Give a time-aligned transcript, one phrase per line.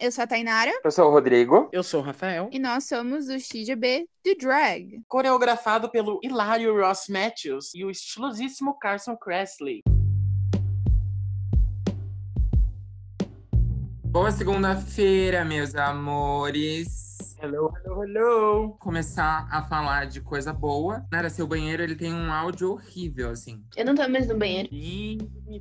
[0.00, 1.68] Eu sou a Tainara Eu sou o Rodrigo.
[1.72, 2.48] Eu sou o Rafael.
[2.52, 5.02] e nós somos o XGB de Drag.
[5.08, 9.82] Coreografado pelo Hilário Ross Matthews e o estilosíssimo Carson Kressley.
[14.04, 17.07] Boa segunda-feira, meus amores.
[17.40, 18.76] Hello, hello, hello.
[18.80, 21.06] Começar a falar de coisa boa.
[21.12, 23.62] Nada, seu banheiro ele tem um áudio horrível, assim.
[23.76, 24.68] Eu não tô mais no banheiro.
[24.72, 25.18] E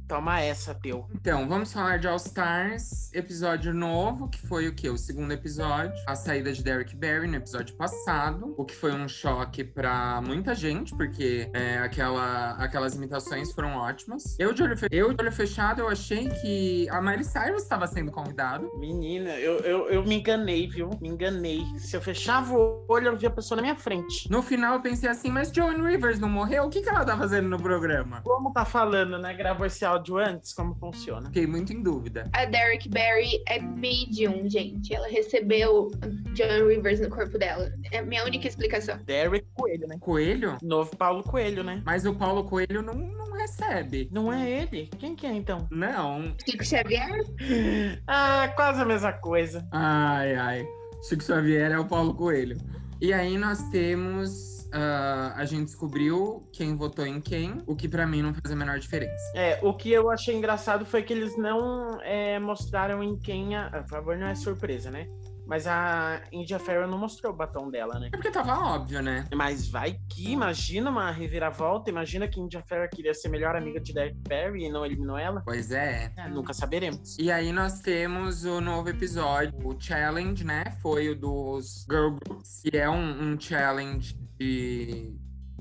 [0.08, 1.08] toma essa, teu.
[1.14, 4.90] Então, vamos falar de All Stars, episódio novo, que foi o quê?
[4.90, 9.08] O segundo episódio, a saída de Derek Barry no episódio passado, o que foi um
[9.08, 14.36] choque pra muita gente, porque é, aquela, aquelas imitações foram ótimas.
[14.40, 17.86] Eu de, olho fe- eu, de olho fechado, eu achei que a Miley Cyrus estava
[17.86, 18.68] sendo convidada.
[18.80, 20.90] Menina, eu, eu, eu me enganei, viu?
[21.00, 21.67] Me enganei.
[21.78, 24.30] Se eu fechava o olho, eu via a pessoa na minha frente.
[24.30, 26.66] No final, eu pensei assim, mas Joan Rivers não morreu?
[26.66, 28.22] O que, que ela tá fazendo no programa?
[28.24, 29.34] Como tá falando, né?
[29.34, 30.54] Gravou esse áudio antes?
[30.54, 31.28] Como funciona?
[31.28, 32.30] Fiquei muito em dúvida.
[32.34, 34.94] A Derek Barry é medium, gente.
[34.94, 35.92] Ela recebeu
[36.34, 37.72] John Rivers no corpo dela.
[37.92, 38.98] É a minha única explicação.
[39.06, 39.98] Derek Coelho, né?
[40.00, 40.58] Coelho?
[40.62, 41.82] Novo Paulo Coelho, né?
[41.86, 44.10] Mas o Paulo Coelho não, não recebe.
[44.12, 44.90] Não é ele?
[44.98, 45.68] Quem que é, então?
[45.72, 46.36] Não.
[46.46, 47.22] Chico Xavier?
[48.08, 49.68] Ah, quase a mesma coisa.
[49.72, 50.68] Ai, ai.
[51.02, 52.58] Chico Xavier é o Paulo Coelho.
[53.02, 54.68] E aí nós temos.
[54.74, 58.56] ah, a gente descobriu quem votou em quem, o que pra mim não faz a
[58.56, 59.24] menor diferença.
[59.34, 63.68] É, o que eu achei engraçado foi que eles não é, mostraram em quem a.
[63.68, 65.08] A favor não é surpresa, né?
[65.48, 68.08] Mas a India Farrell não mostrou o batom dela, né?
[68.08, 69.26] É porque tava óbvio, né?
[69.34, 73.94] Mas vai que, imagina uma reviravolta, imagina que India Farrell queria ser melhor amiga de
[73.94, 75.42] Derek Barry e não eliminou ela.
[75.46, 76.12] Pois é.
[76.18, 77.18] É, nunca saberemos.
[77.18, 80.66] E aí nós temos o novo episódio, o challenge, né?
[80.82, 85.16] Foi o dos Girl Groups, que é um, um challenge de,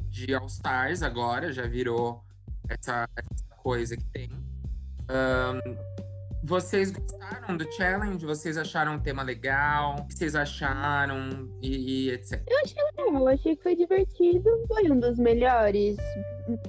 [0.08, 2.24] de All Stars agora, já virou
[2.68, 4.30] essa, essa coisa que tem.
[5.08, 5.60] Ahn,
[6.46, 8.24] vocês gostaram do challenge?
[8.24, 9.96] Vocês acharam o tema legal?
[9.98, 11.50] O que vocês acharam?
[11.60, 12.40] E, e etc.
[12.48, 14.48] Eu achei legal, eu achei que foi divertido.
[14.68, 15.96] Foi um dos melhores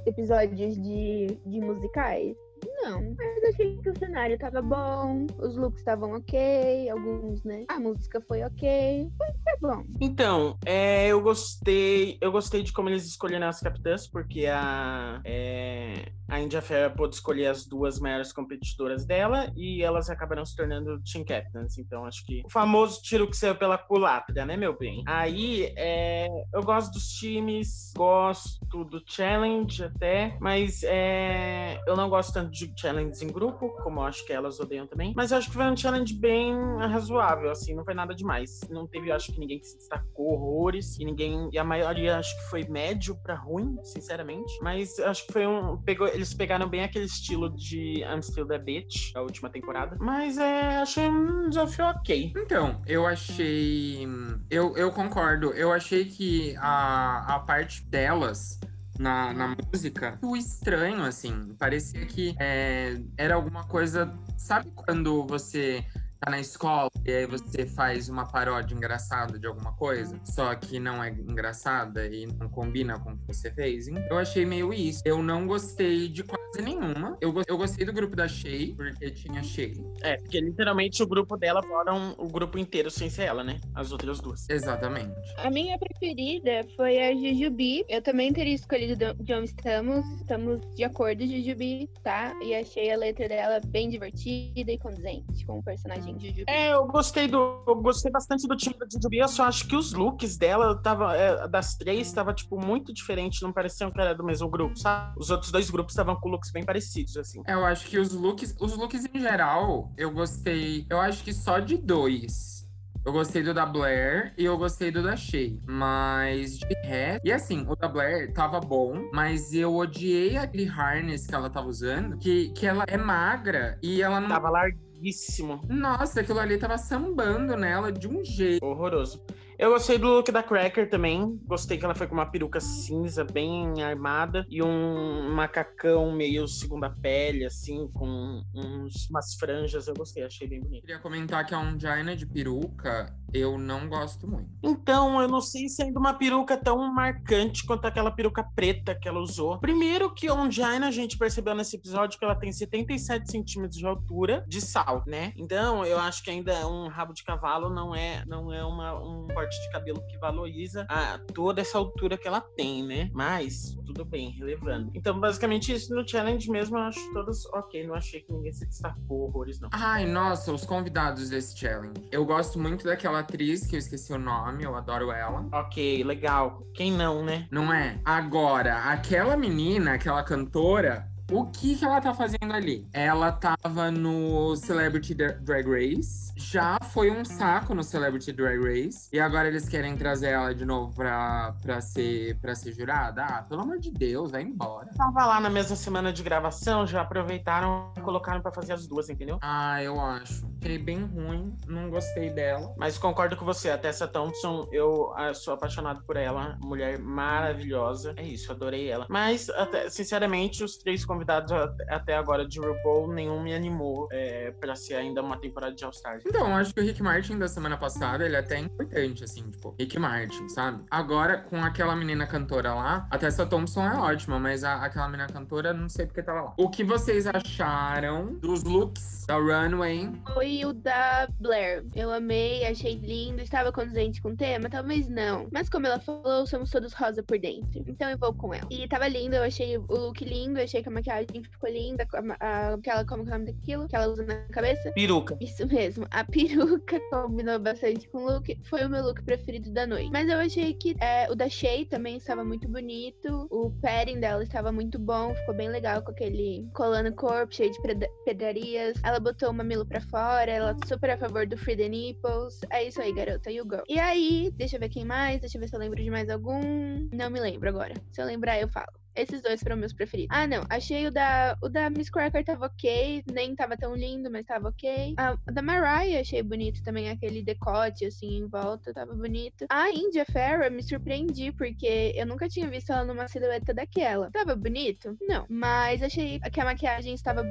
[0.05, 2.35] episódios de, de musicais.
[2.81, 7.65] Não, mas achei que o cenário tava bom, os looks estavam ok, alguns, né?
[7.67, 9.83] A música foi ok, foi, foi bom.
[10.01, 12.17] Então, é, eu gostei.
[12.19, 17.15] Eu gostei de como eles escolheram as capitãs, porque a, é, a India Fair pôde
[17.15, 21.77] escolher as duas maiores competidoras dela e elas acabaram se tornando team captains.
[21.77, 25.03] Então, acho que o famoso tiro que saiu pela culatra, né, meu bem?
[25.07, 32.33] Aí, é, eu gosto dos times, gosto do challenge até, mas é, eu não gosto
[32.33, 35.13] tanto de challenge em grupo, como eu acho que elas odeiam também.
[35.15, 38.59] Mas eu acho que foi um challenge bem razoável, assim, não foi nada demais.
[38.69, 42.17] Não teve, eu acho que ninguém que se destacou horrores e ninguém, e a maioria
[42.17, 44.51] acho que foi médio pra ruim, sinceramente.
[44.61, 48.57] Mas acho que foi um, pegou, eles pegaram bem aquele estilo de I'm Still the
[48.57, 49.95] Bitch, a última temporada.
[49.99, 52.33] Mas é, achei um desafio ok.
[52.35, 54.07] Então, eu achei.
[54.49, 55.51] Eu, eu concordo.
[55.53, 58.59] Eu achei que a, a parte delas
[58.97, 61.55] na, na música, o estranho, assim.
[61.59, 64.11] Parecia que é, era alguma coisa.
[64.37, 65.85] Sabe quando você
[66.19, 70.79] tá na escola e aí você faz uma paródia engraçada de alguma coisa, só que
[70.79, 73.87] não é engraçada e não combina com o que você fez?
[73.87, 75.01] Então, Eu achei meio isso.
[75.05, 77.17] Eu não gostei de quase nenhuma.
[77.21, 79.73] Eu, eu gostei do grupo da Shay, porque tinha Shay.
[80.01, 83.59] É, porque literalmente o grupo dela foram o grupo inteiro sem ser ela, né?
[83.75, 84.49] As outras duas.
[84.49, 85.13] Exatamente.
[85.37, 87.85] A minha preferida foi a Jujubi.
[87.89, 90.05] Eu também teria escolhido de onde estamos.
[90.21, 92.33] Estamos de acordo, Jujubi, tá?
[92.41, 96.45] E achei a letra dela bem divertida e condizente com o personagem de Jujubi.
[96.47, 97.63] É, eu gostei do.
[97.67, 99.17] Eu gostei bastante do time da Jujubi.
[99.17, 101.15] Eu só acho que os looks dela tava.
[101.15, 103.41] é, das três tava, tipo, muito diferente.
[103.41, 105.13] Não pareciam que era do mesmo grupo, sabe?
[105.17, 107.41] Os outros dois grupos estavam com looks bem parecidos, assim.
[107.47, 110.85] Eu acho que os looks, os looks em geral, eu gostei.
[110.89, 112.55] Eu acho que só de dois.
[113.03, 115.61] Eu gostei do da Blair e eu gostei do da Shay.
[115.65, 117.25] Mas de resto.
[117.25, 121.67] E assim, o da Blair tava bom, mas eu odiei aquele harness que ela tava
[121.67, 122.17] usando.
[122.17, 124.27] Que, que ela é magra e ela não.
[124.27, 125.61] Tava larguíssimo.
[125.69, 128.63] Nossa, aquilo ali tava sambando nela de um jeito.
[128.65, 129.23] Horroroso.
[129.59, 131.39] Eu gostei do look da Cracker também.
[131.45, 136.91] Gostei que ela foi com uma peruca cinza, bem armada, e um macacão meio segunda
[136.91, 139.87] pele, assim, com uns, umas franjas.
[139.87, 140.81] Eu gostei, achei bem bonito.
[140.81, 144.47] Queria comentar que a Ongina de peruca eu não gosto muito.
[144.61, 149.07] Então, eu não sei se ainda uma peruca tão marcante quanto aquela peruca preta que
[149.07, 149.57] ela usou.
[149.59, 153.85] Primeiro que a Ongina, a gente percebeu nesse episódio que ela tem 77 centímetros de
[153.85, 155.33] altura de salto, né?
[155.35, 159.27] Então, eu acho que ainda um rabo de cavalo não é, não é uma, um
[159.27, 163.09] porte corte de cabelo que valoriza a, toda essa altura que ela tem, né?
[163.13, 164.91] Mas, tudo bem, relevando.
[164.93, 167.87] Então, basicamente, isso no challenge mesmo, eu acho todos ok.
[167.87, 169.69] Não achei que ninguém se destacou horrores, não.
[169.71, 171.93] Ai, nossa, os convidados desse challenge.
[172.11, 175.47] Eu gosto muito daquela atriz, que eu esqueci o nome, eu adoro ela.
[175.53, 176.61] Ok, legal.
[176.73, 177.47] Quem não, né?
[177.49, 177.99] Não é?
[178.03, 182.87] Agora, aquela menina, aquela cantora, o que que ela tá fazendo ali?
[182.93, 189.19] Ela tava no Celebrity Drag Race, já foi um saco no Celebrity Drag Race, e
[189.19, 193.23] agora eles querem trazer ela de novo pra, pra, ser, pra ser jurada?
[193.23, 194.89] Ah, pelo amor de Deus, vai embora.
[194.95, 199.09] Tava lá na mesma semana de gravação, já aproveitaram e colocaram pra fazer as duas,
[199.09, 199.37] entendeu?
[199.41, 200.47] Ah, eu acho.
[200.61, 202.73] Achei bem ruim, não gostei dela.
[202.77, 208.13] Mas concordo com você, a Tessa Thompson, eu ah, sou apaixonado por ela, mulher maravilhosa.
[208.17, 209.05] É isso, adorei ela.
[209.09, 211.51] Mas, até, sinceramente, os três convidados
[211.89, 216.23] até agora de RuPaul, nenhum me animou é, pra ser ainda uma temporada de All-Stars.
[216.25, 219.75] Então, acho que o Rick Martin da semana passada, ele é até importante, assim, tipo,
[219.79, 220.83] Rick Martin, sabe?
[220.91, 225.27] Agora, com aquela menina cantora lá, a Tessa Thompson é ótima, mas a, aquela menina
[225.27, 226.53] cantora, não sei porque tava lá.
[226.55, 230.11] O que vocês acharam dos looks da Runway?
[230.33, 231.83] Foi o da Blair.
[231.95, 234.69] Eu amei, achei lindo, estava condizente com o tema?
[234.69, 235.47] Talvez não.
[235.51, 237.83] Mas como ela falou, somos todos rosa por dentro.
[237.87, 238.67] Então eu vou com ela.
[238.69, 241.06] E tava lindo, eu achei o look lindo, achei que a maquiagem
[241.51, 243.87] ficou linda, a, a, aquela, como que é o nome daquilo?
[243.87, 244.91] Que ela usa na cabeça?
[244.91, 245.37] Peruca.
[245.41, 246.07] Isso mesmo.
[246.11, 248.59] A peruca combinou bastante com o look.
[248.63, 250.09] Foi o meu look preferido da noite.
[250.11, 253.47] Mas eu achei que é, o da Shay também estava muito bonito.
[253.49, 255.33] O padding dela estava muito bom.
[255.35, 257.79] Ficou bem legal com aquele colando corpo, cheio de
[258.25, 258.99] pedrarias.
[259.03, 260.51] Ela botou o mamilo pra fora.
[260.51, 262.59] Ela super a favor do Free the Nipples.
[262.69, 263.51] É isso aí, garota.
[263.51, 263.83] You go.
[263.87, 265.41] E aí, deixa eu ver quem mais.
[265.41, 267.07] Deixa eu ver se eu lembro de mais algum.
[267.11, 267.93] Não me lembro agora.
[268.11, 268.91] Se eu lembrar, eu falo.
[269.17, 270.35] Esses dois foram meus preferidos.
[270.35, 270.63] Ah, não.
[270.69, 273.23] Achei o da, o da Miss Cracker tava ok.
[273.33, 275.15] Nem tava tão lindo, mas tava ok.
[275.17, 277.09] Ah, o da Mariah achei bonito também.
[277.09, 278.93] Aquele decote, assim, em volta.
[278.93, 279.65] Tava bonito.
[279.69, 284.29] A India Farrah me surpreendi, porque eu nunca tinha visto ela numa silhueta daquela.
[284.31, 285.17] Tava bonito?
[285.21, 285.45] Não.
[285.49, 287.43] Mas achei que a maquiagem estava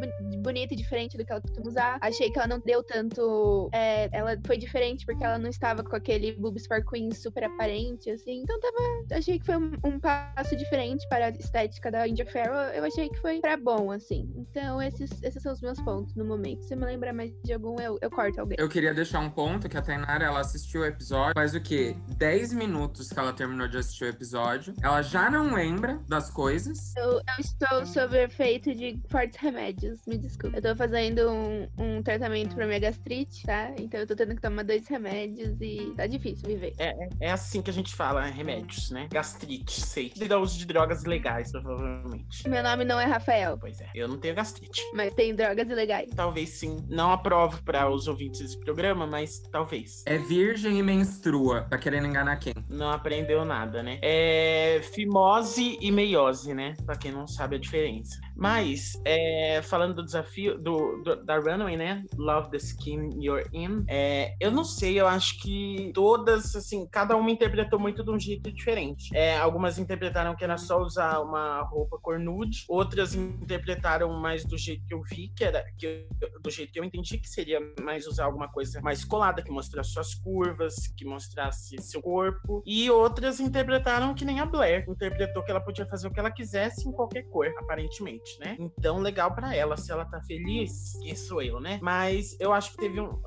[0.42, 1.98] bonita e diferente do que ela costuma usar.
[2.00, 3.68] Achei que ela não deu tanto.
[3.72, 6.36] É, ela foi diferente porque ela não estava com aquele
[6.68, 8.42] for queen super aparente, assim.
[8.42, 9.18] Então tava.
[9.18, 13.08] Achei que foi um, um passo diferente para estar estética da India Farrell, eu achei
[13.08, 14.30] que foi pra bom, assim.
[14.36, 16.64] Então, esses, esses são os meus pontos no momento.
[16.64, 18.56] Se me lembrar mais de algum, eu, eu corto alguém.
[18.60, 21.96] Eu queria deixar um ponto que a Tainara, ela assistiu o episódio, faz o quê?
[22.18, 24.74] 10 minutos que ela terminou de assistir o episódio.
[24.82, 26.94] Ela já não lembra das coisas.
[26.96, 30.56] Eu, eu estou sob efeito de fortes remédios, me desculpe.
[30.56, 33.72] Eu tô fazendo um, um tratamento pra minha gastrite, tá?
[33.78, 36.74] Então eu tô tendo que tomar dois remédios e tá difícil viver.
[36.78, 39.08] É, é, é assim que a gente fala, remédios, né?
[39.10, 40.12] Gastrite, sei.
[40.14, 42.48] E dá uso de drogas legais provavelmente.
[42.48, 43.56] Meu nome não é Rafael.
[43.58, 44.82] Pois é, eu não tenho gastrite.
[44.94, 46.10] Mas tem drogas ilegais.
[46.14, 46.84] Talvez sim.
[46.88, 50.02] Não aprovo para os ouvintes desse programa, mas talvez.
[50.06, 51.62] É virgem e menstrua.
[51.62, 52.54] Tá querendo enganar quem?
[52.68, 53.98] Não aprendeu nada, né?
[54.02, 56.74] É fimose e meiose, né?
[56.84, 58.20] Pra quem não sabe a diferença.
[58.36, 62.04] Mas, é, falando do desafio do, do, da Runway, né?
[62.16, 63.84] Love the Skin You're In.
[63.88, 68.20] É, eu não sei, eu acho que todas, assim, cada uma interpretou muito de um
[68.20, 69.16] jeito diferente.
[69.16, 74.58] É, algumas interpretaram que era só usar uma roupa cor nude, outras interpretaram mais do
[74.58, 76.06] jeito que eu vi, que era que
[76.42, 79.92] do jeito que eu entendi, que seria mais usar alguma coisa mais colada, que mostrasse
[79.92, 82.62] suas curvas, que mostrasse seu corpo.
[82.66, 86.30] E outras interpretaram que nem a Blair, interpretou que ela podia fazer o que ela
[86.30, 88.56] quisesse em qualquer cor, aparentemente né?
[88.58, 89.76] Então, legal para ela.
[89.76, 91.78] Se ela tá feliz, quem sou eu, né?
[91.82, 93.20] Mas eu acho que teve um,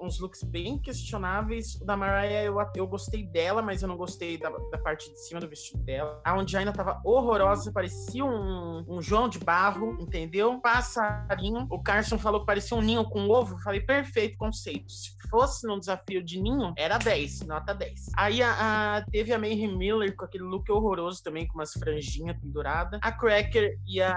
[0.00, 1.74] uns looks bem questionáveis.
[1.80, 5.20] O da Mariah, eu, eu gostei dela, mas eu não gostei da, da parte de
[5.20, 6.20] cima do vestido dela.
[6.24, 10.60] A Ongina tava horrorosa, parecia um, um João de Barro, entendeu?
[10.60, 11.66] Passarinho.
[11.70, 13.58] O Carson falou que parecia um ninho com ovo.
[13.58, 14.90] Falei, perfeito conceito.
[14.90, 18.10] Se fosse num desafio de ninho, era 10, nota 10.
[18.16, 22.38] Aí a, a, teve a Mayhem Miller com aquele look horroroso também, com umas franjinhas
[22.38, 23.00] penduradas.
[23.02, 24.16] A Cracker e a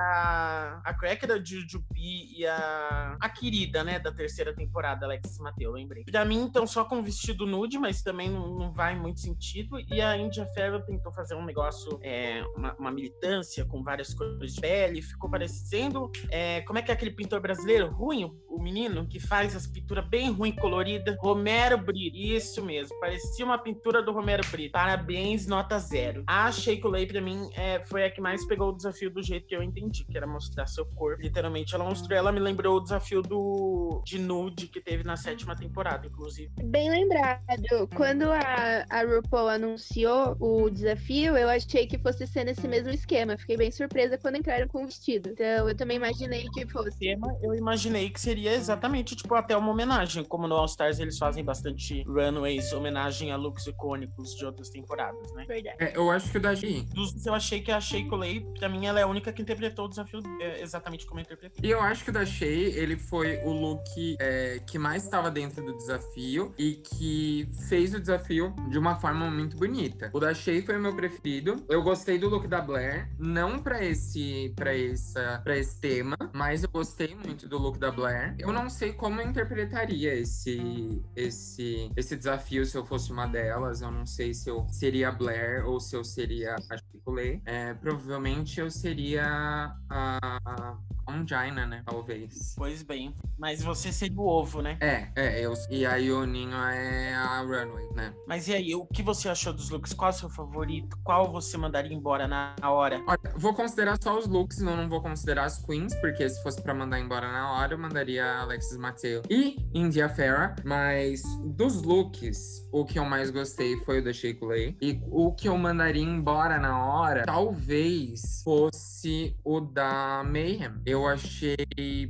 [0.84, 5.40] a, Cracker, a Jujubi e a, a querida, né, da terceira temporada, Alex
[5.70, 6.04] Mateu, lembrei.
[6.04, 9.80] Pra mim, então, só com vestido nude, mas também não, não vai muito sentido.
[9.80, 14.56] E a India Ferro tentou fazer um negócio, é, uma, uma, militância com várias cores
[14.56, 16.12] de pele, ficou parecendo.
[16.30, 17.90] É, como é que é aquele pintor brasileiro?
[17.92, 21.18] Ruim, o, o menino, que faz as pinturas bem ruim, colorida.
[21.22, 24.72] Romero Brito, isso mesmo, parecia uma pintura do Romero Brito.
[24.72, 26.24] Parabéns, nota zero.
[26.28, 29.48] A Shake Lay, pra mim, é, foi a que mais pegou o desafio do jeito
[29.48, 31.22] que eu entendi que era mostrar seu corpo.
[31.22, 35.56] Literalmente, ela mostrou, ela me lembrou o desafio do de nude que teve na sétima
[35.60, 36.52] temporada, inclusive.
[36.64, 37.88] Bem lembrado.
[37.96, 43.38] Quando a, a RuPaul anunciou o desafio, eu achei que fosse ser nesse mesmo esquema.
[43.38, 45.30] Fiquei bem surpresa quando entraram com o vestido.
[45.30, 47.18] Então, eu também imaginei que fosse.
[47.42, 50.24] eu imaginei que seria exatamente, tipo, até uma homenagem.
[50.24, 55.32] Como no All Stars eles fazem bastante runways, homenagem a looks icônicos de outras temporadas,
[55.34, 55.46] né?
[55.48, 55.78] Verdade.
[55.80, 56.84] É, eu acho que o da Shea.
[56.94, 59.86] Dos eu achei que a Shea Coulee, pra mim, ela é a única que interpretou
[59.86, 61.68] o desafio é, exatamente como eu interpretei.
[61.68, 65.30] E eu acho que o da Shea, ele foi o look é, que mais estava
[65.30, 70.10] dentro do desafio e que fez o desafio de uma forma muito bonita.
[70.14, 71.64] O da Shea foi o meu preferido.
[71.68, 76.64] Eu gostei do look da Blair, não pra esse, pra essa, pra esse tema, mas
[76.64, 78.36] eu gostei muito do look da Blair.
[78.38, 83.82] Eu não sei como eu interpretaria esse, esse, esse desafio se eu fosse uma delas.
[83.82, 87.42] Eu não sei se eu seria a Blair ou se eu seria a Chicolé.
[87.46, 90.78] É, provavelmente eu seria a, a
[91.10, 91.84] Angina, né?
[91.86, 92.56] Talvez.
[92.58, 93.14] Pois bem.
[93.38, 94.78] Mas você seria o ovo, né?
[94.80, 98.14] É, é, eu, e aí o Ninho é a Runway, né?
[98.28, 99.94] Mas e aí, o que você achou dos looks?
[99.94, 100.98] Qual é o seu favorito?
[101.04, 103.02] Qual você mandaria embora na hora?
[103.08, 106.62] Olha, vou considerar só os looks, eu não vou considerar as queens, porque se fosse
[106.62, 110.56] pra mandar embora na hora, eu mandaria Alexis Mateo e India Farah.
[110.64, 114.78] Mas dos looks, o que eu mais gostei foi o da Shea Coulee.
[114.82, 120.72] E o que eu mandaria embora na hora, talvez fosse o da Mayhem.
[120.86, 121.56] Eu achei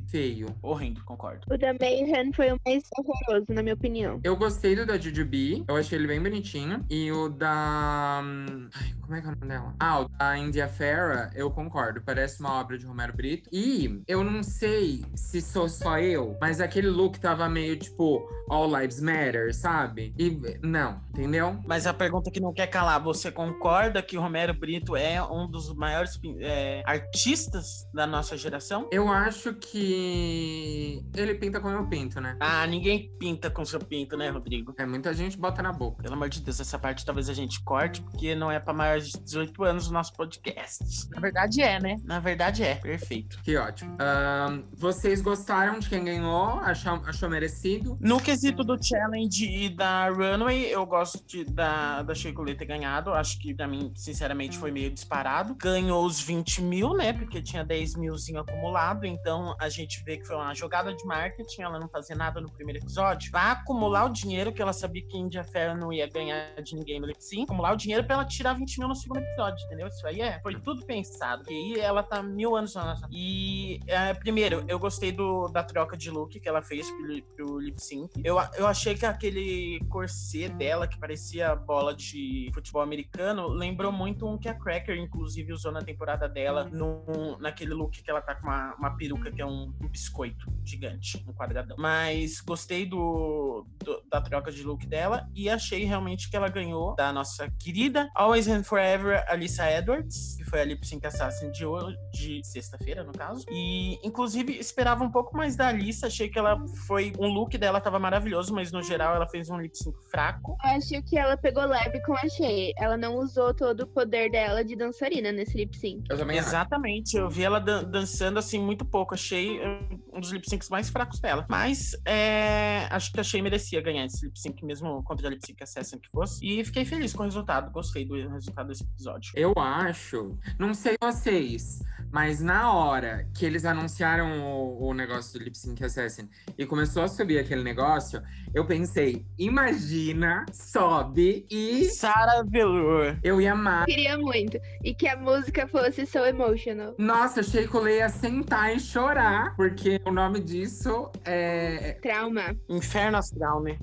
[0.07, 0.55] feio.
[0.61, 1.45] Horrendo, concordo.
[1.49, 4.19] O da Mayhem foi o mais horroroso, na minha opinião.
[4.23, 6.85] Eu gostei do da Jujubee, eu achei ele bem bonitinho.
[6.89, 8.21] E o da.
[8.23, 9.75] hum, Ai, como é que é o nome dela?
[9.79, 12.01] Ah, o da India Farah, eu concordo.
[12.01, 13.49] Parece uma obra de Romero Brito.
[13.51, 18.67] E eu não sei se sou só eu, mas aquele look tava meio tipo All
[18.79, 20.13] Lives Matter, sabe?
[20.17, 21.59] E não, entendeu?
[21.65, 25.49] Mas a pergunta que não quer calar, você concorda que o Romero Brito é um
[25.49, 28.78] dos maiores é, artistas da nossa geração?
[28.91, 32.37] Eu acho que ele pinta como eu pinto, né?
[32.39, 34.73] Ah, ninguém pinta com seu pinto, né, Rodrigo?
[34.77, 36.03] É, muita gente bota na boca.
[36.03, 39.09] Pelo amor de Deus, essa parte talvez a gente corte, porque não é pra maiores
[39.09, 40.79] de 18 anos o nosso podcast.
[41.09, 41.97] Na verdade é, né?
[42.03, 43.41] Na verdade é, perfeito.
[43.43, 43.97] Que ótimo.
[43.99, 46.59] Ahn, vocês gostaram de quem ganhou?
[46.59, 47.97] Achou, achou merecido?
[47.99, 53.13] No quesito do challenge e da runway, eu gosto de, da, da Coulee ter ganhado.
[53.13, 55.55] Acho que pra mim, sinceramente, foi meio disparado.
[55.55, 57.13] Ganhou os 20 mil, né?
[57.13, 58.68] Porque tinha 10 milzinho acumulado.
[59.07, 61.61] Então a gente vê que foi uma jogada de marketing.
[61.61, 63.31] Ela não fazia nada no primeiro episódio.
[63.31, 66.99] Vai acumular o dinheiro que ela sabia que India Fair não ia ganhar de ninguém
[66.99, 67.43] no lip sync.
[67.43, 69.87] Acumular o dinheiro pra ela tirar 20 mil no segundo episódio, entendeu?
[69.87, 70.39] Isso aí é.
[70.41, 71.43] Foi tudo pensado.
[71.49, 73.07] E aí ela tá mil anos na nossa.
[73.11, 77.59] E é, primeiro, eu gostei do, da troca de look que ela fez pro, pro
[77.59, 78.09] lip sync.
[78.23, 84.27] Eu, eu achei que aquele corset dela, que parecia bola de futebol americano, lembrou muito
[84.27, 88.35] um que a Cracker, inclusive, usou na temporada dela, num, naquele look que ela tá
[88.35, 91.75] com uma, uma peruca que é um, um biscoito gigante, um quadradão.
[91.79, 96.95] Mas gostei do, do- da troca de look dela e achei realmente que ela ganhou
[96.95, 101.65] da nossa querida Always and Forever Alissa Edwards, que foi a Lip Sync Assassin de,
[101.65, 103.45] hoje, de sexta-feira, no caso.
[103.49, 106.07] E, inclusive, esperava um pouco mais da Alissa.
[106.07, 107.13] Achei que ela foi.
[107.19, 110.57] Um look dela tava maravilhoso, mas no geral ela fez um lip sync fraco.
[110.63, 112.71] Eu acho que ela pegou leve com a Shea.
[112.77, 116.03] Ela não usou todo o poder dela de dançarina nesse lip sync.
[116.09, 116.37] Eu também.
[116.37, 119.13] Exatamente, eu vi ela dan- dançando assim muito pouco.
[119.13, 119.79] Achei eh,
[120.13, 121.45] um dos lip syncs mais fracos dela.
[121.49, 125.61] Mas é, acho que achei merecia ganhar esse lip sync, mesmo contra a lip sync
[125.61, 126.45] assassin que fosse.
[126.45, 127.71] E fiquei feliz com o resultado.
[127.71, 129.31] Gostei do resultado desse episódio.
[129.35, 131.79] Eu acho, não sei vocês,
[132.11, 137.03] mas na hora que eles anunciaram o, o negócio do Lip Sync Assassin e começou
[137.03, 138.21] a subir aquele negócio,
[138.53, 143.17] eu pensei, imagina, sobe e Sarah Velour.
[143.23, 143.85] eu ia amar.
[143.85, 144.59] Queria muito.
[144.83, 146.95] E que a música fosse so emotional.
[146.97, 151.93] Nossa, achei que eu ia sentar e chorar, porque o nome disso é.
[152.01, 152.55] Trauma.
[152.69, 153.79] Inferno Astral, né?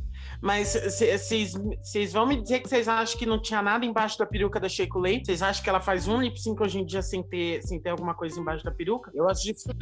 [0.46, 0.76] Mas
[1.82, 4.68] vocês vão me dizer que vocês acham que não tinha nada embaixo da peruca da
[4.68, 5.20] Shea Coulee?
[5.24, 7.90] Vocês acham que ela faz um lip sync hoje em dia sem ter, sem ter
[7.90, 9.10] alguma coisa embaixo da peruca?
[9.12, 9.72] Eu acho difícil.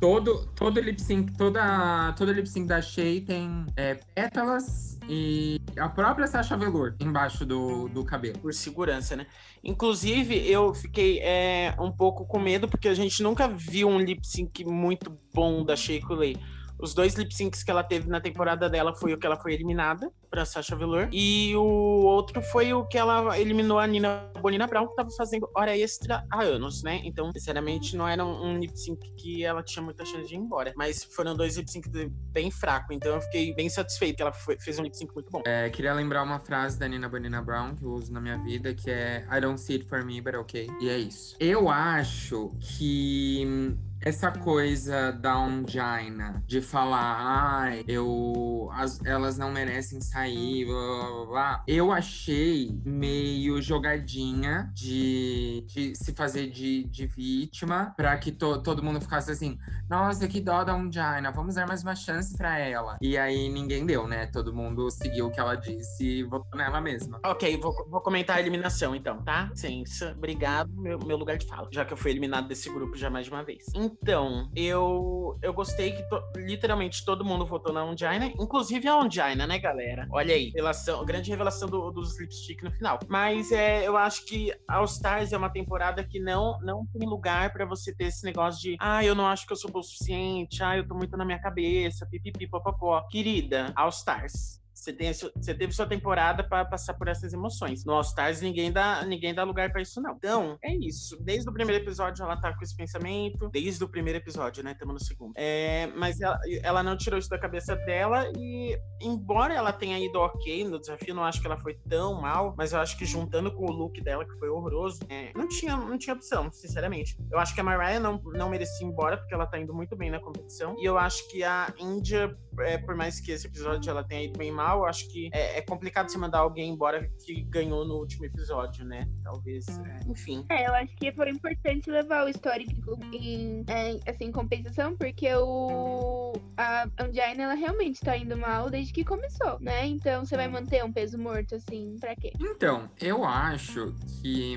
[0.00, 5.86] Todo, todo lip sync, toda, todo lip sync da Shea tem é, pétalas e a
[5.86, 8.38] própria Sasha Velour embaixo do, do cabelo.
[8.38, 9.26] por segurança, né?
[9.62, 14.26] Inclusive, eu fiquei é, um pouco com medo, porque a gente nunca viu um lip
[14.26, 16.38] sync muito bom da Shea Coulee.
[16.78, 19.54] Os dois lip syncs que ela teve na temporada dela foi o que ela foi
[19.54, 21.08] eliminada pra Sasha Velour.
[21.12, 25.48] E o outro foi o que ela eliminou a Nina Bonina Brown, que tava fazendo
[25.54, 27.00] hora extra há anos, né?
[27.04, 30.72] Então, sinceramente, não era um, lip sync que ela tinha muita chance de ir embora.
[30.76, 31.90] Mas foram dois lip syncs
[32.32, 32.94] bem fracos.
[32.94, 35.42] Então, eu fiquei bem satisfeito que ela foi- fez um lip sync muito bom.
[35.46, 38.74] É, queria lembrar uma frase da Nina Bonina Brown que eu uso na minha vida,
[38.74, 40.68] que é I don't see it for me, but okay.
[40.80, 41.36] E é isso.
[41.40, 49.50] Eu acho que hum, essa coisa da Ongina de falar, ai, eu, as, elas não
[49.50, 57.06] merecem sair, blá, blá, blá, eu achei meio jogadinha de, de se fazer de, de
[57.06, 61.66] vítima para que to, todo mundo ficasse assim, nossa, que dó da Ongina, vamos dar
[61.66, 62.98] mais uma chance para ela.
[63.00, 64.26] E aí ninguém deu, né?
[64.26, 67.20] Todo mundo seguiu o que ela disse e votou nela mesma.
[67.24, 69.48] Ok, vou, vou comentar a eliminação então, tá?
[69.50, 73.10] Licença, obrigado, meu, meu lugar de fala, já que eu fui eliminado desse grupo já
[73.10, 73.64] mais de uma vez.
[73.86, 79.46] Então, eu, eu gostei que to, literalmente todo mundo votou na Ongina, inclusive a Ongina,
[79.46, 80.08] né, galera?
[80.10, 82.98] Olha aí, revelação, grande revelação do, do Slipstick no final.
[83.08, 87.52] Mas é, eu acho que All Stars é uma temporada que não, não tem lugar
[87.52, 89.82] para você ter esse negócio de ah, eu não acho que eu sou bom o
[89.82, 93.06] suficiente, ah, eu tô muito na minha cabeça, pipipi, popopó.
[93.10, 97.84] Querida, All Stars você, tem, você teve sua temporada para passar por essas emoções.
[97.84, 100.14] No All Stars, ninguém dá, ninguém dá lugar para isso, não.
[100.14, 101.16] Então, é isso.
[101.22, 103.48] Desde o primeiro episódio, ela tá com esse pensamento.
[103.50, 104.72] Desde o primeiro episódio, né?
[104.72, 105.32] Estamos no segundo.
[105.36, 108.30] É, mas ela, ela, não tirou isso da cabeça dela.
[108.38, 112.54] E, embora ela tenha ido ok no desafio, não acho que ela foi tão mal.
[112.56, 115.76] Mas eu acho que juntando com o look dela, que foi horroroso, é, não, tinha,
[115.76, 117.18] não tinha opção, sinceramente.
[117.30, 119.96] Eu acho que a Mariah não, não merecia ir embora, porque ela tá indo muito
[119.96, 120.76] bem na competição.
[120.78, 124.38] E eu acho que a Índia, é, por mais que esse episódio ela tenha ido
[124.38, 127.94] bem mal, eu acho que é, é, complicado se mandar alguém embora que ganhou no
[127.96, 129.08] último episódio, né?
[129.22, 130.44] Talvez, é, enfim.
[130.50, 136.32] É, eu acho que foi importante levar o histórico em, em assim, compensação, porque o
[136.56, 139.86] a Angina, ela realmente tá indo mal desde que começou, né?
[139.86, 142.32] Então você vai manter um peso morto, assim, pra quê?
[142.40, 144.56] Então, eu acho que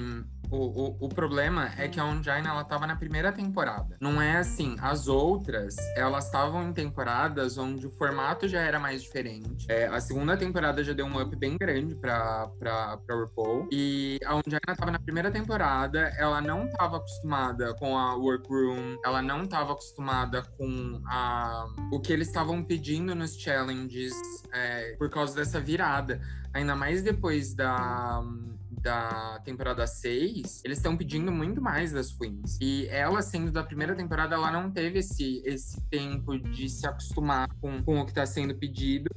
[0.51, 3.98] o, o, o, problema é que a Ongina, ela tava na primeira temporada.
[4.00, 9.03] Não é assim, as outras, elas estavam em temporadas onde o formato já era mais
[9.03, 9.65] diferente.
[9.70, 13.68] É, a segunda temporada já deu um up bem grande pra, pra, pra RuPaul.
[13.72, 19.22] E a Ongina tava na primeira temporada, ela não tava acostumada com a workroom, ela
[19.22, 24.13] não tava acostumada com a, o que eles estavam pedindo nos challenges
[24.51, 26.20] é, por causa dessa virada.
[26.53, 28.24] Ainda mais depois da
[28.79, 32.57] da temporada 6, eles estão pedindo muito mais das Queens.
[32.62, 37.48] E ela, sendo da primeira temporada, ela não teve esse, esse tempo de se acostumar
[37.62, 39.09] com, com o que está sendo pedido.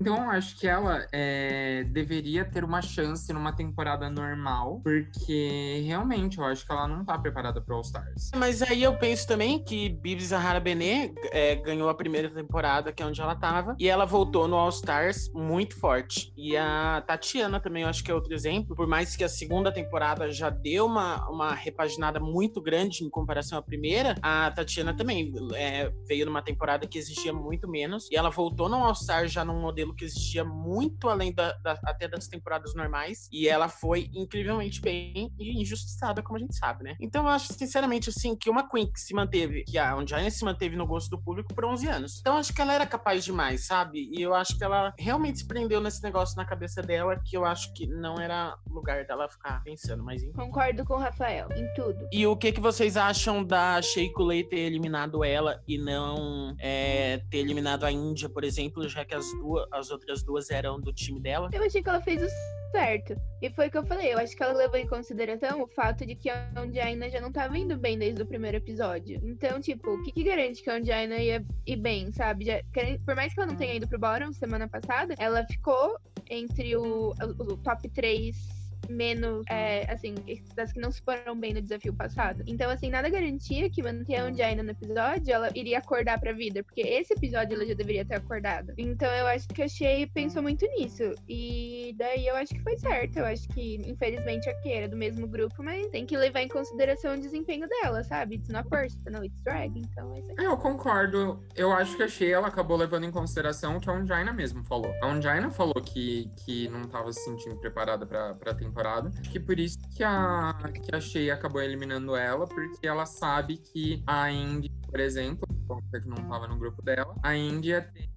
[0.00, 6.44] Então, acho que ela é, deveria ter uma chance numa temporada normal, porque realmente eu
[6.44, 8.30] acho que ela não tá preparada para All Stars.
[8.36, 13.02] Mas aí eu penso também que Bibi Zahara Benet é, ganhou a primeira temporada, que
[13.02, 16.32] é onde ela tava, e ela voltou no All Stars muito forte.
[16.36, 19.72] E a Tatiana também, eu acho que é outro exemplo, por mais que a segunda
[19.72, 25.32] temporada já deu uma, uma repaginada muito grande em comparação à primeira, a Tatiana também
[25.54, 29.44] é, veio numa temporada que exigia muito menos, e ela voltou no All Stars já
[29.44, 33.28] num modelo que existia muito além da, da, até das temporadas normais.
[33.32, 36.96] E ela foi incrivelmente bem e injustiçada, como a gente sabe, né?
[37.00, 40.44] Então eu acho, sinceramente, assim, que uma Queen que se manteve, que a Ongina se
[40.44, 42.18] manteve no gosto do público por 11 anos.
[42.20, 44.10] Então eu acho que ela era capaz demais, sabe?
[44.12, 47.44] E eu acho que ela realmente se prendeu nesse negócio na cabeça dela, que eu
[47.44, 50.32] acho que não era lugar dela ficar pensando, mas enfim.
[50.32, 52.08] Concordo com o Rafael, em tudo.
[52.12, 57.18] E o que, que vocês acham da Shea Coulee ter eliminado ela e não é,
[57.30, 60.92] ter eliminado a Índia, por exemplo, já que as duas as outras duas eram do
[60.92, 61.48] time dela.
[61.52, 62.28] Eu achei que ela fez o
[62.70, 63.16] certo.
[63.40, 66.04] E foi o que eu falei, eu acho que ela levou em consideração o fato
[66.04, 69.20] de que a Ongina já não tava indo bem desde o primeiro episódio.
[69.22, 72.46] Então, tipo, o que, que garante que a Ongina ia ir bem, sabe?
[72.46, 72.60] Já,
[73.04, 77.10] por mais que ela não tenha ido pro bottom semana passada, ela ficou entre o,
[77.12, 78.57] o, o top 3
[78.88, 80.14] menos, é, assim,
[80.54, 82.42] das que não se foram bem no desafio passado.
[82.46, 86.62] Então, assim, nada garantia que manter a Ongina no episódio, ela iria acordar pra vida,
[86.62, 88.72] porque esse episódio ela já deveria ter acordado.
[88.78, 91.14] Então, eu acho que a Shea pensou muito nisso.
[91.28, 93.18] E daí eu acho que foi certo.
[93.18, 97.14] Eu acho que, infelizmente, a era do mesmo grupo, mas tem que levar em consideração
[97.14, 98.36] o desempenho dela, sabe?
[98.36, 99.78] It's not personal, it's drag.
[99.78, 101.42] Então, é isso Eu concordo.
[101.54, 104.62] Eu acho que a Shea, ela acabou levando em consideração o que a Ongina mesmo
[104.64, 104.92] falou.
[105.02, 109.10] A Ongina falou que, que não tava se sentindo preparada pra, pra temporada temporada.
[109.22, 114.02] Que por isso que a, que a Shea acabou eliminando ela, porque ela sabe que
[114.06, 115.46] a Indy, por exemplo,
[115.90, 118.08] que não estava no grupo dela, a Índia tem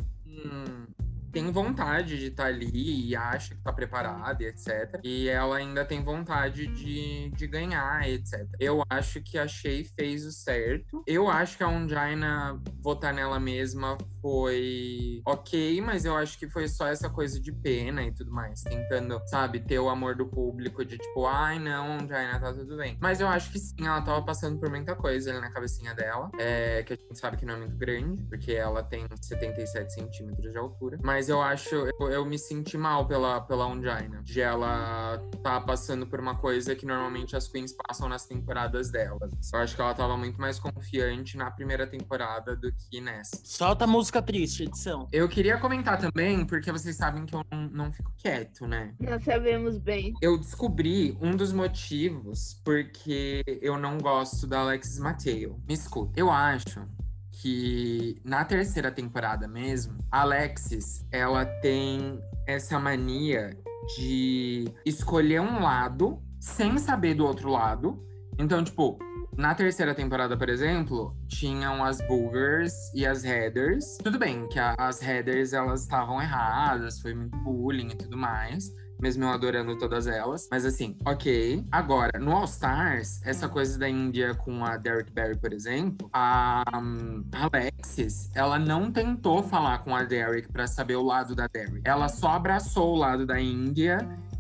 [1.31, 4.99] tem vontade de estar tá ali e acha que está preparada, etc.
[5.03, 8.45] E ela ainda tem vontade de, de ganhar, etc.
[8.59, 11.03] Eu acho que a Shea fez o certo.
[11.07, 16.67] Eu acho que a Ongina votar nela mesma foi ok, mas eu acho que foi
[16.67, 18.61] só essa coisa de pena e tudo mais.
[18.61, 22.97] Tentando, sabe, ter o amor do público de tipo, ai não, Jaina, tá tudo bem.
[23.01, 26.29] Mas eu acho que sim, ela tava passando por muita coisa ali na cabecinha dela.
[26.37, 30.51] É, que a gente sabe que não é muito grande, porque ela tem 77 centímetros
[30.51, 30.97] de altura.
[31.03, 34.21] Mas eu acho, eu, eu me senti mal pela, pela Ongina.
[34.23, 39.31] De ela tá passando por uma coisa que normalmente as queens passam nas temporadas delas.
[39.53, 43.39] Eu acho que ela tava muito mais confiante na primeira temporada do que nessa.
[43.43, 45.07] Solta a música triste, edição.
[45.11, 48.95] Eu queria comentar também, porque vocês sabem que eu não, não fico quieto, né?
[48.99, 50.15] Nós sabemos bem.
[50.19, 55.61] Eu descobri um dos motivos porque eu não gosto da Alexis Mateo.
[55.67, 56.19] Me escuta.
[56.19, 56.83] Eu acho
[57.29, 63.55] que na terceira temporada mesmo, a Alexis, ela tem essa mania
[63.97, 68.03] de escolher um lado sem saber do outro lado.
[68.37, 68.97] Então, tipo,
[69.37, 73.97] na terceira temporada, por exemplo, tinham as boogers e as headers.
[74.03, 78.71] Tudo bem que a- as headers elas estavam erradas, foi muito bullying e tudo mais.
[78.99, 80.47] Mesmo eu adorando todas elas.
[80.51, 81.65] Mas assim, ok.
[81.71, 86.61] Agora, no All Stars, essa coisa da Índia com a Derek Barry, por exemplo, a
[86.75, 91.81] um, Alexis, ela não tentou falar com a Derek pra saber o lado da Derek.
[91.83, 93.97] Ela só abraçou o lado da Índia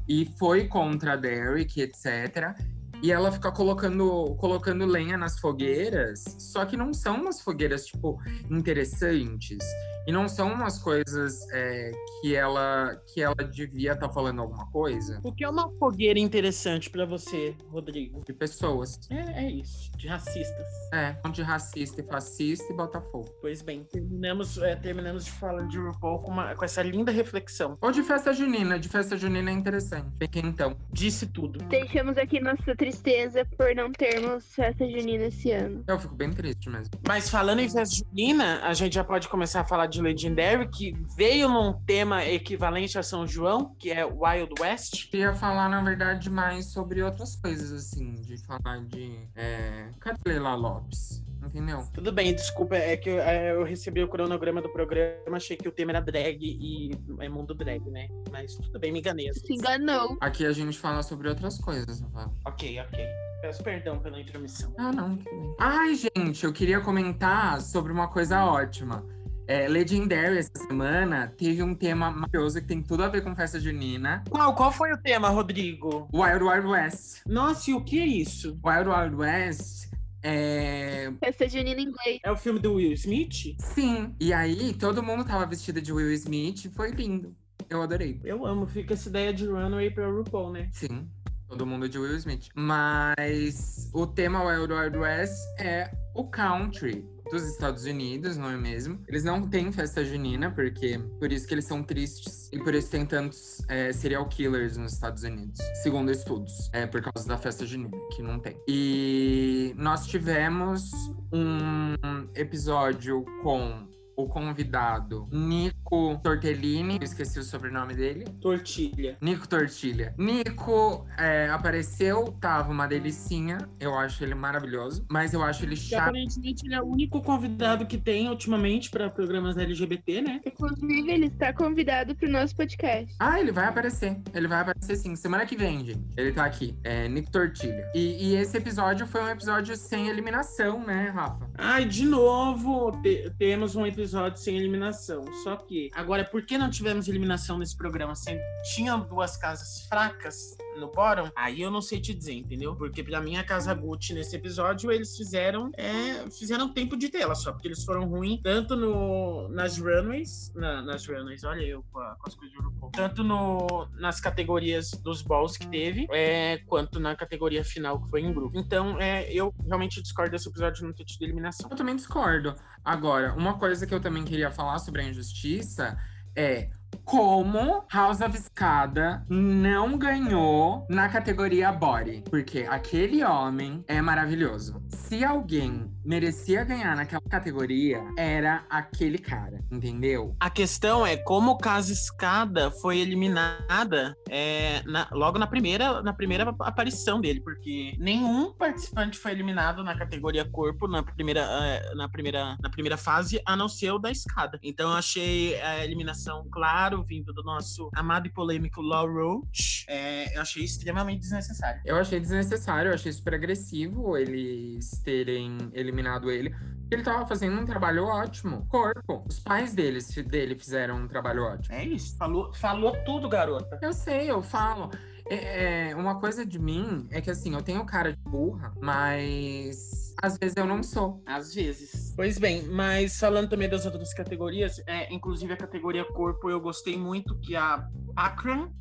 [0.07, 2.55] e foi contra a Derek, etc.
[3.01, 8.19] E ela fica colocando, colocando lenha nas fogueiras, só que não são umas fogueiras, tipo,
[8.49, 9.65] interessantes.
[10.07, 15.19] E não são umas coisas é, que, ela, que ela devia estar falando alguma coisa
[15.23, 18.21] O que é uma fogueira interessante pra você, Rodrigo?
[18.25, 18.99] de pessoas.
[19.09, 20.67] É, é isso, de racistas.
[20.93, 23.29] É, de racista e fascista e Botafogo.
[23.41, 27.77] Pois bem, terminamos, é, terminamos de falar de RuPaul com, uma- com essa linda reflexão.
[27.81, 28.79] Ou de festa junina.
[28.79, 30.07] De festa junina é interessante.
[30.19, 30.75] Fica então.
[30.91, 31.59] Disse tudo.
[31.65, 35.83] Deixamos aqui nossa tristeza por não termos festa junina esse ano.
[35.87, 36.91] Eu fico bem triste mesmo.
[37.07, 40.93] Mas falando em festa junina, a gente já pode começar a falar de Legendary, que
[41.15, 45.09] veio num tema equivalente a São João, que é Wild West.
[45.09, 48.13] Queria falar, na verdade, mais sobre outras coisas, assim.
[48.13, 49.27] De falar de.
[49.35, 49.89] É...
[49.99, 51.23] Cadê Leila Lopes?
[51.43, 51.83] Entendeu?
[51.93, 55.67] Tudo bem, desculpa, é que eu, é, eu recebi o cronograma do programa, achei que
[55.67, 58.07] o tema era drag e é mundo drag, né?
[58.31, 59.33] Mas tudo bem, me enganei.
[59.33, 60.17] Se enganou.
[60.21, 62.31] Aqui a gente fala sobre outras coisas, não fala?
[62.45, 63.07] Ok, ok.
[63.41, 64.71] Peço perdão pela intromissão.
[64.77, 65.17] Ah, não.
[65.59, 69.03] Ai, gente, eu queria comentar sobre uma coisa ótima.
[69.51, 73.59] É, Legendary, essa semana, teve um tema maravilhoso que tem tudo a ver com festa
[73.59, 74.23] junina.
[74.29, 76.07] Qual, qual foi o tema, Rodrigo?
[76.13, 77.23] Wild Wild West.
[77.25, 78.57] Nossa, e o que é isso?
[78.63, 79.91] Wild Wild West
[80.23, 81.11] é...
[81.19, 82.21] Festa junina em inglês.
[82.23, 83.57] É o filme do Will Smith?
[83.59, 84.15] Sim.
[84.21, 86.71] E aí, todo mundo tava vestido de Will Smith.
[86.73, 87.35] Foi lindo.
[87.69, 88.21] Eu adorei.
[88.23, 90.69] Eu amo, fica essa ideia de runway pra RuPaul, né?
[90.71, 91.09] Sim.
[91.49, 92.47] Todo mundo de Will Smith.
[92.55, 98.99] Mas o tema Wild Wild West é o country dos Estados Unidos, não é mesmo?
[99.07, 102.91] Eles não têm festa junina, porque por isso que eles são tristes e por isso
[102.91, 107.65] tem tantos é, serial killers nos Estados Unidos, segundo estudos, é por causa da festa
[107.65, 108.57] junina, que não tem.
[108.67, 110.91] E nós tivemos
[111.31, 111.95] um
[112.35, 113.87] episódio com
[114.23, 118.25] o convidado Nico Tortellini, eu esqueci o sobrenome dele.
[118.41, 119.17] Tortilha.
[119.21, 120.13] Nico Tortilha.
[120.17, 123.57] Nico é, apareceu, tava uma delicinha.
[123.79, 125.05] Eu acho ele maravilhoso.
[125.09, 126.01] Mas eu acho ele chato.
[126.09, 130.41] aparentemente ele é o único convidado que tem ultimamente pra programas LGBT, né?
[130.45, 133.15] Inclusive, ele está convidado pro nosso podcast.
[133.19, 134.17] Ah, ele vai aparecer.
[134.33, 135.15] Ele vai aparecer sim.
[135.15, 136.01] Semana que vem, gente.
[136.15, 136.75] Ele tá aqui.
[136.83, 137.83] É Nico Tortilha.
[137.95, 141.49] E, e esse episódio foi um episódio sem eliminação, né, Rafa?
[141.57, 145.25] Ai, de novo, te- temos um episódio sem eliminação.
[145.43, 148.15] Só que, agora, por que não tivemos eliminação nesse programa?
[148.15, 148.37] Se
[148.75, 152.75] tinham duas casas fracas no bottom, aí eu não sei te dizer, entendeu?
[152.75, 157.35] Porque pra mim, a casa Gucci nesse episódio, eles fizeram é, fizeram tempo de tela
[157.35, 161.99] só, porque eles foram ruins tanto no, nas runways, na- nas runways, olha eu com,
[161.99, 166.57] a- com as coisas de RuPaul, tanto no, nas categorias dos balls que teve, é,
[166.67, 168.57] quanto na categoria final que foi em grupo.
[168.57, 171.69] Então, é, eu realmente discordo desse episódio de não ter tido eliminação.
[171.69, 172.55] Eu também discordo.
[172.83, 175.97] Agora, uma coisa que eu também queria falar sobre a injustiça
[176.35, 176.69] é
[177.03, 182.23] como House of Escada não ganhou na categoria body.
[182.29, 184.81] Porque aquele homem é maravilhoso.
[184.89, 190.35] Se alguém merecia ganhar naquela categoria, era aquele cara, entendeu?
[190.39, 196.49] A questão é como Casa Escada foi eliminada é, na- logo na primeira, na primeira
[196.59, 202.57] aparição dele, porque nenhum participante foi eliminado na categoria corpo na primeira, é, na primeira,
[202.61, 204.59] na primeira fase, a não ser o da escada.
[204.63, 209.85] Então eu achei a eliminação clara claro, vindo do nosso amado e polêmico Law Roach,
[209.87, 211.79] é, eu achei extremamente desnecessário.
[211.85, 216.55] Eu achei desnecessário, eu achei super agressivo eles terem eliminado ele.
[216.89, 218.65] Ele tava fazendo um trabalho ótimo.
[218.67, 219.23] Corpo.
[219.29, 221.75] Os pais deles, dele fizeram um trabalho ótimo.
[221.75, 223.77] É isso, falou, falou tudo, garota.
[223.79, 224.89] Eu sei, eu falo.
[225.29, 230.10] É, é, uma coisa de mim é que assim, eu tenho cara de burra, mas
[230.21, 231.21] às vezes eu não sou.
[231.25, 232.13] Às vezes.
[232.15, 236.97] Pois bem, mas falando também das outras categorias, é, inclusive a categoria corpo, eu gostei
[236.97, 238.71] muito que a Akron,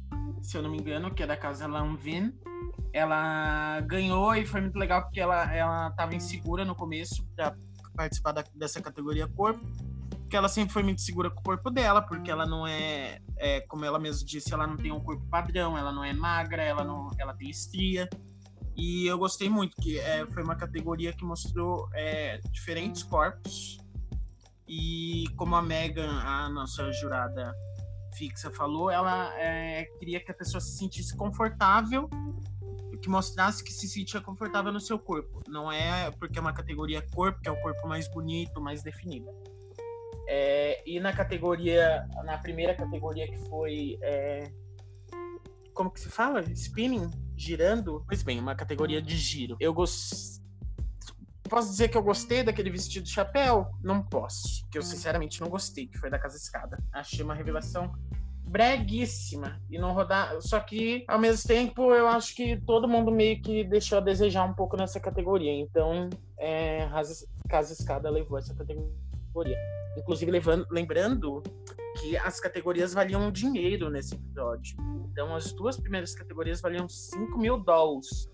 [0.43, 2.33] se eu não me engano, que é da casa Lanvin,
[2.93, 7.55] ela ganhou e foi muito legal porque ela, ela tava insegura no começo pra
[7.97, 9.65] participar da, dessa categoria corpo
[10.31, 13.63] porque ela sempre foi muito segura com o corpo dela, porque ela não é, é,
[13.63, 16.85] como ela mesma disse, ela não tem um corpo padrão, ela não é magra, ela
[16.85, 18.09] não, ela tem estria.
[18.81, 23.77] E eu gostei muito que é, foi uma categoria que mostrou é, diferentes corpos.
[24.67, 27.55] E como a Megan, a nossa jurada
[28.17, 32.09] fixa, falou, ela é, queria que a pessoa se sentisse confortável
[33.01, 35.43] que mostrasse que se sentia confortável no seu corpo.
[35.49, 39.29] Não é porque é uma categoria corpo, que é o corpo mais bonito, mais definido.
[40.29, 43.99] É, e na categoria, na primeira categoria que foi.
[44.03, 44.53] É,
[45.75, 46.43] como que se fala?
[46.53, 47.11] Spinning?
[47.41, 48.05] Girando?
[48.07, 49.57] Pois bem, uma categoria de giro.
[49.59, 50.43] Eu gosto.
[51.49, 53.67] Posso dizer que eu gostei daquele vestido de chapéu?
[53.83, 54.69] Não posso.
[54.71, 56.77] Que eu sinceramente não gostei, que foi da Casa Escada.
[56.93, 57.95] Achei uma revelação
[58.45, 60.39] breguíssima e não rodar.
[60.43, 64.45] Só que, ao mesmo tempo, eu acho que todo mundo meio que deixou a desejar
[64.45, 65.51] um pouco nessa categoria.
[65.51, 66.87] Então, é,
[67.49, 69.57] Casa Escada levou essa categoria.
[69.97, 71.43] Inclusive, levando, lembrando
[72.01, 74.77] que as categorias valiam dinheiro nesse episódio.
[75.11, 78.29] Então, as duas primeiras categorias valiam 5 mil dólares.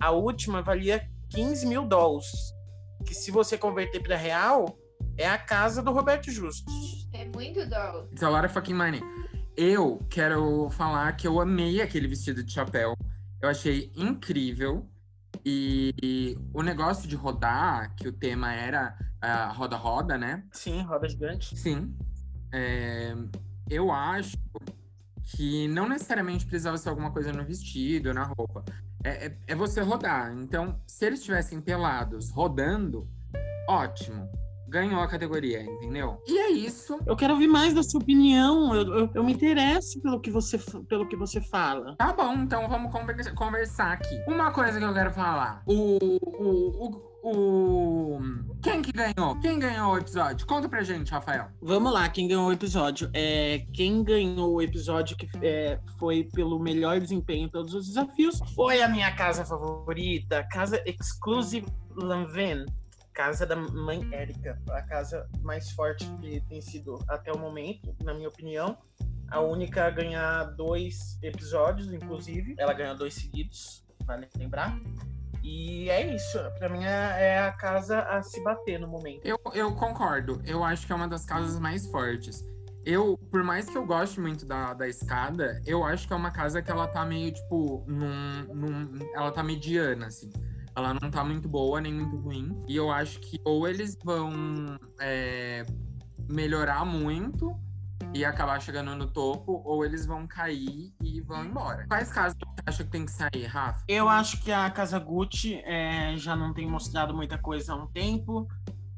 [0.00, 2.26] A última valia 15 mil dólares.
[3.06, 4.76] Que, se você converter para real,
[5.16, 7.08] é a casa do Roberto Justus.
[7.12, 8.06] É muito dólar.
[8.10, 9.00] It's a lot of fucking money.
[9.56, 12.94] Eu quero falar que eu amei aquele vestido de chapéu.
[13.40, 14.88] Eu achei incrível.
[15.44, 20.44] E o negócio de rodar, que o tema era a roda-roda, né?
[20.52, 21.56] Sim, roda gigante.
[21.56, 21.94] Sim.
[22.52, 23.14] É,
[23.68, 24.36] eu acho
[25.24, 28.64] que não necessariamente precisava ser alguma coisa no vestido, na roupa.
[29.02, 30.32] É, é, é você rodar.
[30.34, 33.08] Então, se eles estivessem pelados rodando,
[33.68, 34.28] ótimo
[34.72, 36.20] ganhou a categoria, entendeu?
[36.26, 36.98] E é isso.
[37.06, 38.74] Eu quero ouvir mais da sua opinião.
[38.74, 41.94] Eu, eu, eu me interesso pelo que, você, pelo que você fala.
[41.96, 42.90] Tá bom, então vamos
[43.34, 44.18] conversar aqui.
[44.26, 45.62] Uma coisa que eu quero falar.
[45.66, 45.98] O.
[46.22, 48.20] o, o o.
[48.62, 49.38] Quem que ganhou?
[49.40, 50.46] Quem ganhou o episódio?
[50.46, 51.48] Conta pra gente, Rafael.
[51.60, 53.10] Vamos lá, quem ganhou o episódio?
[53.14, 58.40] É, quem ganhou o episódio que é, foi pelo melhor desempenho em todos os desafios
[58.54, 62.66] foi a minha casa favorita, Casa Exclusive Lanvin
[63.12, 68.14] casa da mãe Érica, a casa mais forte que tem sido até o momento, na
[68.14, 68.76] minha opinião.
[69.30, 72.54] A única a ganhar dois episódios, inclusive.
[72.58, 74.78] Ela ganhou dois seguidos, vale lembrar.
[75.42, 76.38] E é isso.
[76.58, 79.24] Pra mim é, é a casa a se bater no momento.
[79.24, 80.40] Eu, eu concordo.
[80.44, 82.44] Eu acho que é uma das casas mais fortes.
[82.84, 86.32] Eu, por mais que eu goste muito da, da escada, eu acho que é uma
[86.32, 90.30] casa que ela tá meio, tipo, num, num, ela tá mediana, assim
[90.74, 92.62] ela não tá muito boa nem muito ruim.
[92.66, 95.64] E eu acho que ou eles vão é,
[96.28, 97.54] melhorar muito
[98.14, 101.86] e acabar chegando no topo, ou eles vão cair e vão embora.
[101.88, 103.84] Quais casas você acha que tem que sair, Rafa?
[103.88, 107.86] Eu acho que a Casa Gucci é, já não tem mostrado muita coisa há um
[107.86, 108.48] tempo.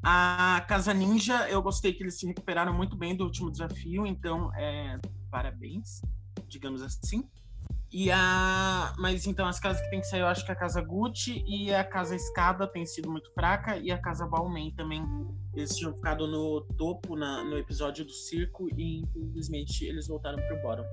[0.03, 4.53] A Casa Ninja, eu gostei que eles se recuperaram muito bem do último desafio, então
[4.55, 4.99] é,
[5.31, 6.01] parabéns,
[6.47, 7.27] digamos assim.
[7.91, 8.93] E a.
[8.97, 11.73] Mas então, as casas que tem que sair, eu acho que a casa Gucci e
[11.73, 15.01] a casa Escada tem sido muito fraca, e a casa Balmain também.
[15.55, 20.61] Eles tinham ficado no topo na, no episódio do circo, e infelizmente eles voltaram pro
[20.61, 20.85] bottom.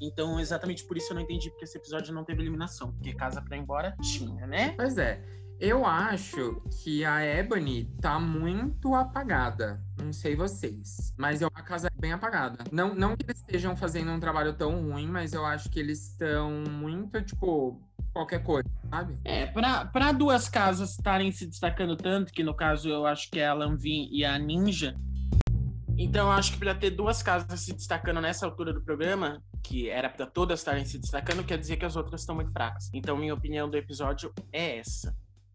[0.00, 2.92] Então, exatamente por isso eu não entendi porque esse episódio não teve eliminação.
[2.92, 4.72] Porque casa pra ir embora tinha, né?
[4.76, 5.22] Pois é.
[5.60, 9.80] Eu acho que a Ebony tá muito apagada.
[10.02, 11.14] Não sei vocês.
[11.16, 12.64] Mas é uma casa bem apagada.
[12.72, 16.10] Não, não que eles estejam fazendo um trabalho tão ruim, mas eu acho que eles
[16.10, 17.80] estão muito, tipo,
[18.14, 19.18] qualquer coisa, sabe?
[19.24, 23.46] É, para duas casas estarem se destacando tanto, que no caso eu acho que é
[23.46, 24.94] a Lanvin e a Ninja.
[25.98, 29.88] Então eu acho que para ter duas casas se destacando nessa altura do programa, que
[29.88, 32.90] era para todas estarem se destacando, quer dizer que as outras estão muito fracas.
[32.92, 35.14] Então minha opinião do episódio é essa.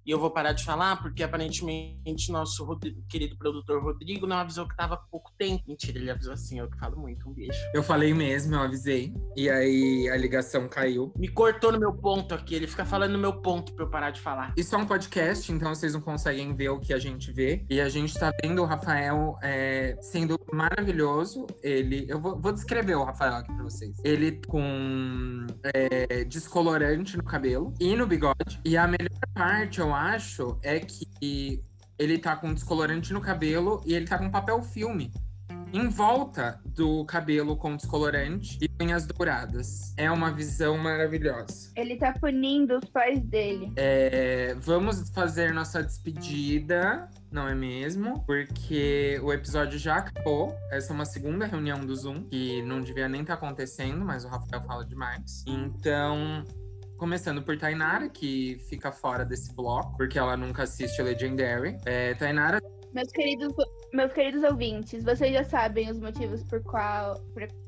[0.10, 4.68] E eu vou parar de falar porque aparentemente nosso Rodrigo, querido produtor Rodrigo não avisou
[4.68, 5.66] que tava pouco tempo.
[5.68, 7.30] Mentira, ele avisou assim, eu que falo muito.
[7.30, 7.60] Um beijo.
[7.76, 9.14] Eu falei mesmo, eu avisei.
[9.36, 11.14] E aí a ligação caiu.
[11.16, 14.10] Me cortou no meu ponto aqui, ele fica falando no meu ponto pra eu parar
[14.10, 14.52] de falar.
[14.58, 17.64] Isso é um podcast, então vocês não conseguem ver o que a gente vê.
[17.70, 21.46] E a gente tá vendo o Rafael é, sendo maravilhoso.
[21.62, 22.08] Ele.
[22.10, 23.96] Eu vou, vou descrever o Rafael aqui pra vocês.
[24.04, 28.60] Ele com é, descolorante no cabelo e no bigode.
[28.66, 29.99] E a melhor parte, eu acho,
[30.64, 31.64] é que
[31.98, 35.12] ele tá com descolorante no cabelo e ele tá com papel filme.
[35.72, 39.94] Em volta do cabelo com descolorante e unhas douradas.
[39.98, 41.72] É uma visão maravilhosa.
[41.76, 43.72] Ele tá punindo os pais dele.
[43.76, 48.24] É, vamos fazer nossa despedida, não é mesmo?
[48.26, 50.56] Porque o episódio já acabou.
[50.72, 54.28] Essa é uma segunda reunião do Zoom, que não devia nem estar acontecendo, mas o
[54.28, 55.44] Rafael fala demais.
[55.46, 56.44] Então,
[57.00, 61.78] começando por Tainara, que fica fora desse bloco, porque ela nunca assiste Legendary.
[61.86, 62.60] É, Tainara,
[62.94, 63.54] Meus queridos,
[63.94, 67.16] meus queridos ouvintes, vocês já sabem os motivos por qual,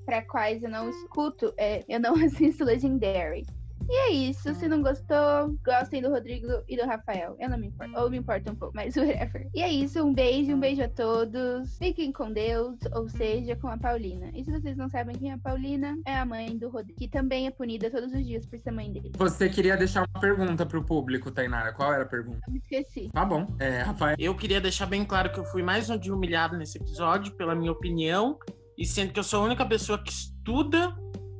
[0.04, 3.46] para quais eu não escuto, é, eu não assisto Legendary.
[3.90, 4.54] E é isso.
[4.56, 7.36] Se não gostou, gostem do Rodrigo e do Rafael.
[7.40, 8.00] Eu não me importo.
[8.00, 9.50] Ou me importa um pouco, mas whatever.
[9.54, 10.04] E é isso.
[10.04, 11.78] Um beijo, um beijo a todos.
[11.78, 14.32] Fiquem com Deus, ou seja, com a Paulina.
[14.34, 17.08] E se vocês não sabem quem é a Paulina, é a mãe do Rodrigo, que
[17.08, 19.12] também é punida todos os dias por ser mãe dele.
[19.18, 21.74] você queria deixar uma pergunta pro público, Tainara.
[21.74, 22.40] Qual era a pergunta?
[22.48, 23.10] Eu me esqueci.
[23.12, 23.48] Tá bom.
[23.60, 24.16] É, Rafael.
[24.20, 27.56] Eu queria deixar bem claro que eu fui mais um dia humilhado nesse episódio, pela
[27.56, 28.38] minha opinião,
[28.78, 30.96] e sendo que eu sou a única pessoa que estuda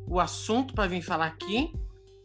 [0.08, 1.74] o assunto para vir falar aqui.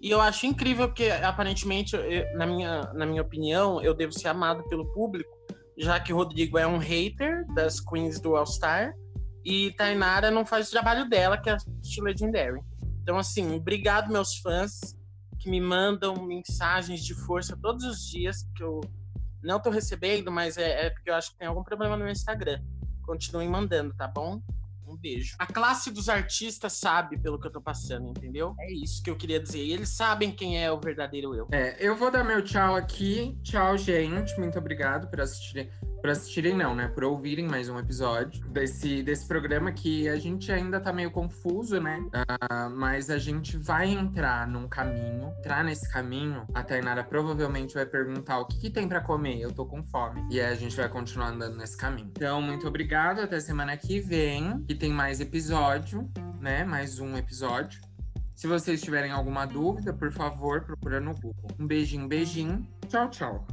[0.07, 4.29] E eu acho incrível que, aparentemente, eu- na minha, na minha opinião, eu devo ser
[4.29, 5.37] amado pelo público,
[5.77, 8.95] já que o Rodrigo é um hater das queens do All Star
[9.45, 12.61] e Tainara não faz o trabalho dela, que é assistir Legendary.
[13.03, 14.97] Então, assim, obrigado, meus fãs,
[15.41, 18.81] que me mandam mensagens de força todos os dias, que eu
[19.43, 22.13] não tô recebendo, mas é, é porque eu acho que tem algum problema no meu
[22.13, 22.63] Instagram.
[23.03, 24.41] Continuem mandando, tá bom?
[25.07, 25.37] Beijo.
[25.39, 28.57] A classe dos artistas sabe pelo que eu tô passando, entendeu?
[28.59, 29.63] É isso que eu queria dizer.
[29.63, 31.47] E eles sabem quem é o verdadeiro eu.
[31.53, 33.39] É, eu vou dar meu tchau aqui.
[33.45, 34.37] Tchau, gente.
[34.37, 35.71] Muito obrigado por assistirem.
[36.07, 36.87] Por assistirem, não, né?
[36.87, 41.81] Por ouvirem mais um episódio desse, desse programa que a gente ainda tá meio confuso,
[41.81, 42.01] né?
[42.13, 45.35] Ah, mas a gente vai entrar num caminho.
[45.41, 49.41] Entrar nesse caminho, a Tainara provavelmente vai perguntar o que, que tem pra comer.
[49.41, 50.25] Eu tô com fome.
[50.31, 52.13] E aí a gente vai continuar andando nesse caminho.
[52.17, 53.19] Então, muito obrigado.
[53.19, 54.63] Até semana que vem.
[54.63, 56.09] Que tem mais episódio,
[56.41, 56.63] né?
[56.63, 57.81] Mais um episódio.
[58.33, 61.51] Se vocês tiverem alguma dúvida, por favor, procura no Google.
[61.59, 62.65] Um beijinho, beijinho.
[62.87, 63.45] Tchau, tchau.